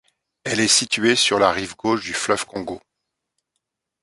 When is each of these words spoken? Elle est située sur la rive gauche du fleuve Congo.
Elle 0.45 0.59
est 0.61 0.67
située 0.67 1.15
sur 1.15 1.37
la 1.37 1.51
rive 1.51 1.75
gauche 1.75 2.01
du 2.01 2.13
fleuve 2.15 2.47
Congo. 2.47 2.81